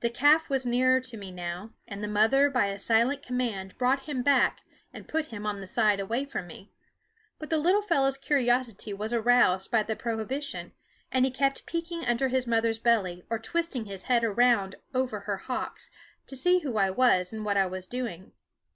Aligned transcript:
The 0.00 0.08
calf 0.08 0.48
was 0.48 0.64
nearer 0.64 1.00
to 1.00 1.18
me 1.18 1.30
now, 1.30 1.74
and 1.86 2.02
the 2.02 2.08
mother 2.08 2.48
by 2.48 2.68
a 2.68 2.78
silent 2.78 3.22
command 3.22 3.76
brought 3.76 4.04
him 4.04 4.22
back 4.22 4.62
and 4.90 5.06
put 5.06 5.26
him 5.26 5.44
on 5.44 5.60
the 5.60 5.66
side 5.66 6.00
away 6.00 6.24
from 6.24 6.46
me; 6.46 6.72
but 7.38 7.50
the 7.50 7.58
little 7.58 7.82
fellow's 7.82 8.16
curiosity 8.16 8.94
was 8.94 9.12
aroused 9.12 9.70
by 9.70 9.82
the 9.82 9.94
prohibition, 9.96 10.72
and 11.12 11.26
he 11.26 11.30
kept 11.30 11.66
peeking 11.66 12.06
under 12.06 12.28
his 12.28 12.46
mother's 12.46 12.78
belly, 12.78 13.22
or 13.28 13.38
twisting 13.38 13.84
his 13.84 14.04
head 14.04 14.24
around 14.24 14.76
over 14.94 15.20
her 15.20 15.36
hocks, 15.36 15.90
to 16.26 16.36
see 16.36 16.60
who 16.60 16.78
I 16.78 16.88
was 16.88 17.30
and 17.30 17.44
what 17.44 17.58
I 17.58 17.66
was 17.66 17.86
doing. 17.86 18.32